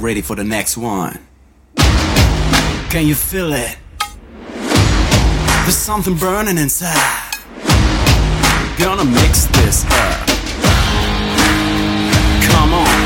[0.00, 1.18] ready for the next one.
[2.88, 3.76] Can you feel it?
[5.62, 7.34] There's something burning inside.
[8.78, 10.26] Gonna mix this up.
[12.48, 13.00] Come on.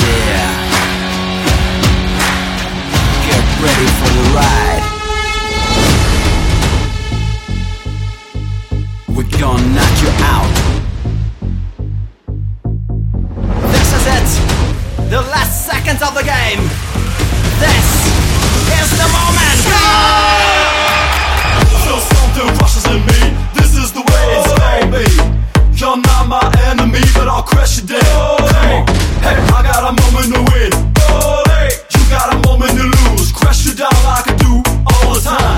[0.00, 0.50] Yeah.
[3.26, 4.84] Get ready for the ride.
[9.08, 10.63] We're gonna knock you out.
[33.76, 35.53] dollar I could do all the time.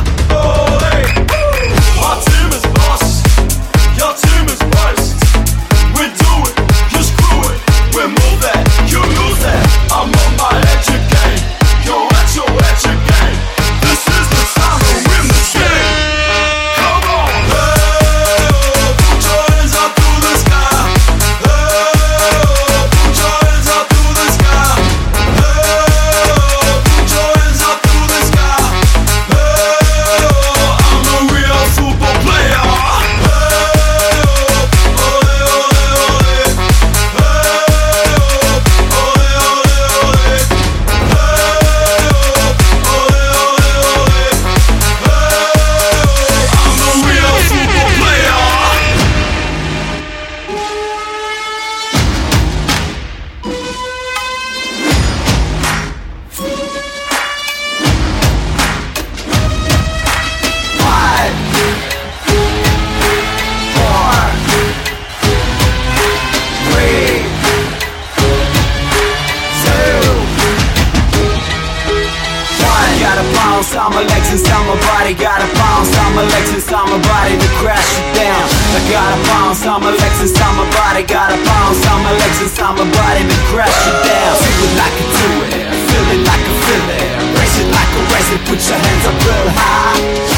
[79.66, 83.38] on my legs inside my body Gotta bounce on my legs inside my body to
[83.50, 84.34] crash it down.
[84.38, 87.90] Do it like I do it, feel it like I feel it Raise it like
[87.90, 90.35] I raise it, put your hands up real high.